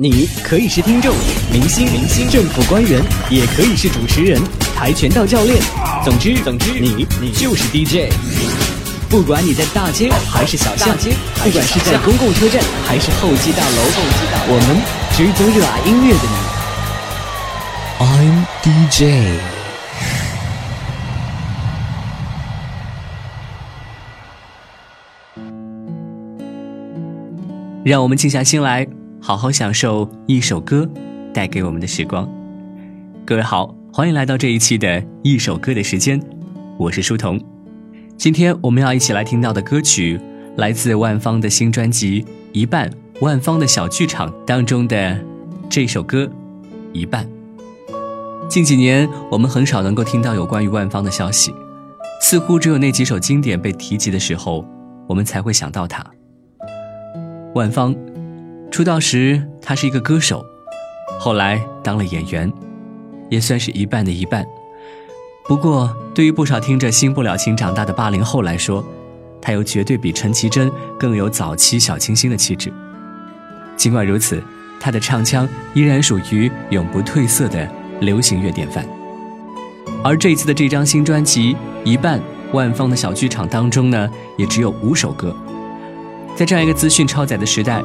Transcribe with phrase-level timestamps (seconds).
[0.00, 1.12] 你可以是听众、
[1.52, 4.40] 明星、明星、政府官员，也可以是主持人、
[4.76, 5.60] 跆拳道教练。
[6.04, 8.08] 总之，总之，你你就是 DJ。
[9.10, 10.96] 不管你在大街还是小巷，
[11.42, 13.82] 不管是在公共车站还是候机大楼，
[14.46, 14.80] 我们
[15.16, 16.46] 只做热爱音乐的你。
[18.06, 19.40] I'm DJ。
[27.84, 28.86] 让我们静下心来。
[29.28, 30.88] 好好享受一首歌
[31.34, 32.26] 带给我们的时光。
[33.26, 36.18] 各位好，欢迎来到这一期的一首歌的时间，
[36.78, 37.38] 我是书童。
[38.16, 40.18] 今天我们要一起来听到的歌曲，
[40.56, 42.22] 来自万芳的新专辑
[42.54, 42.88] 《一半》，
[43.20, 45.22] 万芳的小剧场当中的
[45.68, 46.24] 这首歌
[46.94, 47.26] 《一半》。
[48.48, 51.52] 近几年，我们很少能够听到有关于万芳的消息，
[52.22, 54.64] 似乎只有那几首经典被提及的时候，
[55.06, 56.02] 我们才会想到她。
[57.54, 57.94] 万芳。
[58.70, 60.44] 出道时，他是一个歌手，
[61.18, 62.52] 后来当了演员，
[63.28, 64.46] 也算是一半的一半。
[65.46, 68.84] 不过，对于不少听着《新不了情》长大的八零后来说，
[69.40, 72.72] 他又绝对比陈绮贞更有早期小清新的气质。
[73.76, 74.40] 尽管如此，
[74.78, 77.66] 他的唱腔依然属于永不褪色的
[78.00, 78.86] 流行乐典范。
[80.04, 82.20] 而这次的这张新专辑《一半》，
[82.52, 85.34] 万芳的小剧场当中呢，也只有五首歌。
[86.36, 87.82] 在这样一个资讯超载的时代。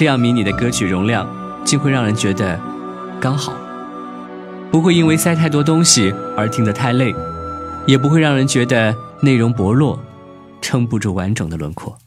[0.00, 1.28] 这样迷你的歌曲容量，
[1.62, 2.58] 竟会让人觉得
[3.20, 3.52] 刚好，
[4.70, 7.14] 不会因为塞太多东西而听得太累，
[7.84, 10.00] 也不会让人觉得内容薄弱，
[10.62, 11.98] 撑不住完整的轮廓。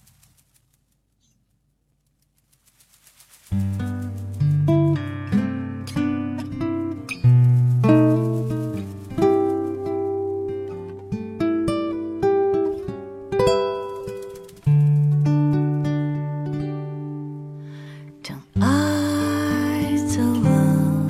[18.59, 21.07] 爱走了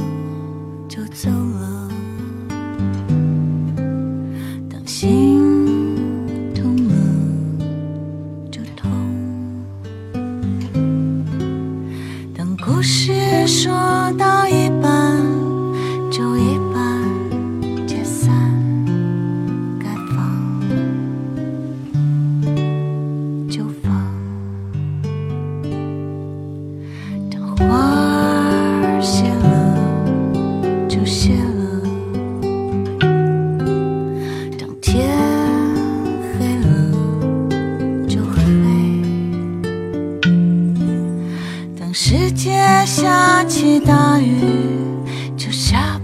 [0.88, 1.90] 就走了，
[4.70, 5.40] 当心
[6.54, 6.94] 痛了
[8.50, 8.90] 就痛。
[12.34, 13.72] 当故事说
[14.18, 14.43] 到。
[41.94, 44.34] 当世界下起大雨，
[45.38, 46.03] 就下。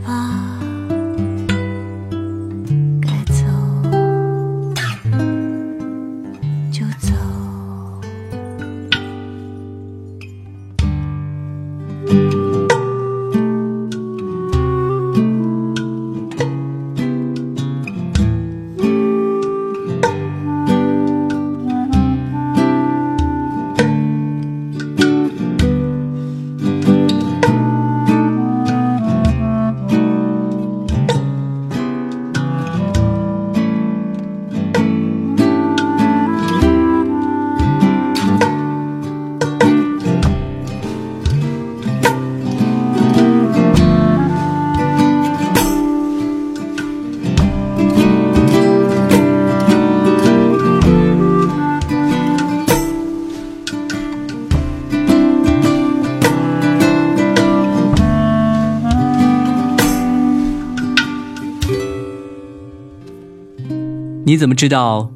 [64.30, 65.12] 你怎么知道，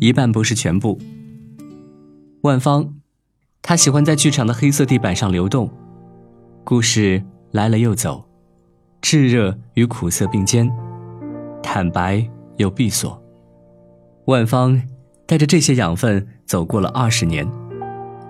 [0.00, 0.98] 一半不是全部？
[2.40, 2.96] 万芳，
[3.62, 5.70] 他喜欢在剧场的黑色地板上流动，
[6.64, 7.22] 故事
[7.52, 8.28] 来了又走，
[9.00, 10.68] 炙热与苦涩并肩，
[11.62, 13.22] 坦白又闭锁。
[14.24, 14.82] 万芳
[15.26, 17.48] 带着这些养分走过了二十年，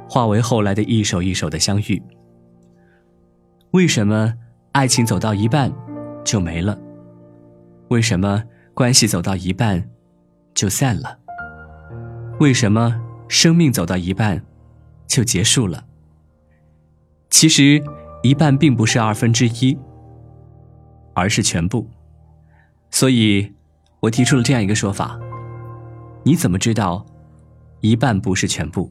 [0.07, 2.03] 化为后来的一首一首的相遇。
[3.71, 4.35] 为什么
[4.73, 5.73] 爱情走到一半
[6.23, 6.79] 就没了？
[7.89, 8.45] 为什么
[8.75, 9.89] 关系走到一半？
[10.57, 11.19] 就散了。
[12.41, 14.43] 为什么生命走到一半
[15.07, 15.85] 就结束了？
[17.31, 17.83] 其实，
[18.23, 19.79] 一半并不是二分之一，
[21.15, 21.89] 而是全部。
[22.91, 23.55] 所以，
[24.01, 25.21] 我提出了这样一个说法：
[26.25, 27.05] 你怎么知道
[27.81, 28.91] 一半不是全部？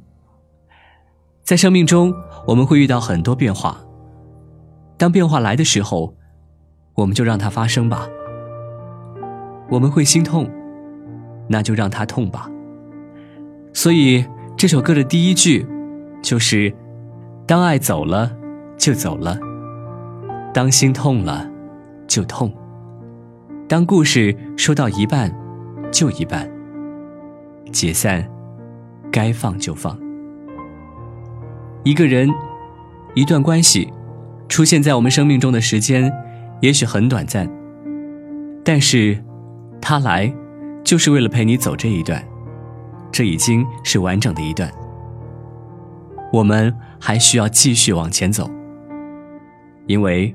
[1.43, 2.13] 在生命中，
[2.47, 3.79] 我们会遇到很多变化。
[4.97, 6.15] 当变化来的时候，
[6.93, 8.07] 我们就让它发生吧。
[9.69, 10.49] 我们会心痛。
[11.47, 12.49] 那就让他痛吧。
[13.73, 14.25] 所以
[14.57, 15.65] 这首歌的第一句，
[16.21, 16.73] 就是
[17.45, 18.31] ：“当爱走了，
[18.77, 19.37] 就走了；
[20.53, 21.49] 当心痛了，
[22.07, 22.49] 就痛；
[23.67, 25.33] 当故事说到一半，
[25.91, 26.49] 就一半。
[27.71, 28.25] 解散，
[29.11, 29.99] 该放就放。
[31.83, 32.29] 一个人，
[33.13, 33.91] 一段关系，
[34.47, 36.11] 出现在我们生命中的时间，
[36.61, 37.49] 也许很短暂，
[38.63, 39.21] 但是，
[39.81, 40.33] 他来，
[40.85, 42.23] 就是为了陪你走这一段，
[43.11, 44.71] 这已经是完整的一段。
[46.31, 48.49] 我们还需要继续往前走，
[49.87, 50.33] 因为，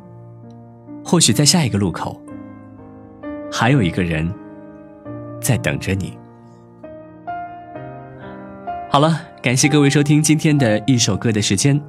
[1.04, 2.20] 或许在下一个路口，
[3.50, 4.30] 还有一个人，
[5.40, 6.18] 在等着你。
[8.90, 9.28] 好了。
[9.42, 11.80] 感谢各位收听今天的一首歌的时间，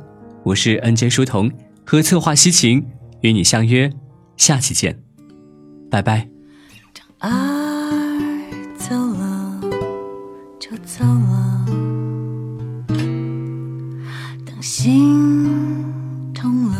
[0.41, 1.51] 我是 NJ 书童，
[1.85, 2.81] 和策划西晴
[3.19, 3.91] 与你相约，
[4.37, 4.97] 下期见，
[5.89, 6.29] 拜拜。
[7.19, 7.50] 当
[10.61, 11.65] 就走了，
[14.45, 15.83] 当心
[16.35, 16.77] 痛了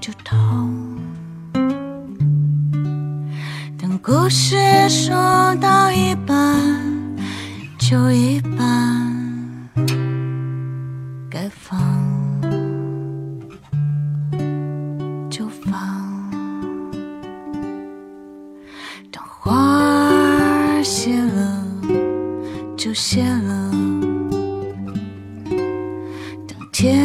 [0.00, 0.96] 就痛，
[3.78, 4.56] 等故事
[4.88, 5.14] 说
[22.82, 23.70] 就谢了，
[26.48, 26.98] 等天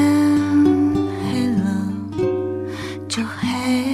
[1.22, 1.94] 黑了
[3.08, 3.86] 就黑，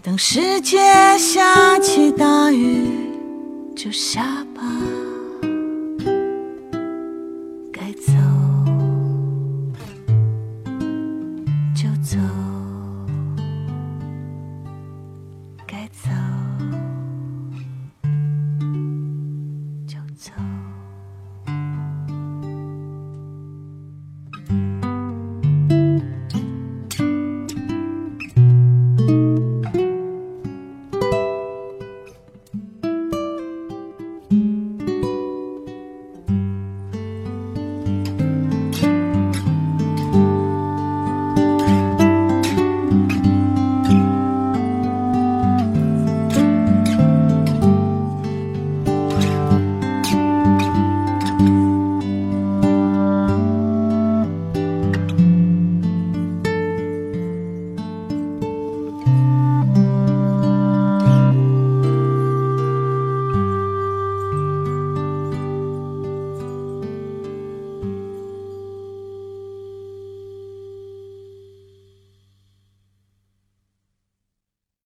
[0.00, 0.78] 等世界
[1.18, 2.86] 下起大雨
[3.74, 4.46] 就下。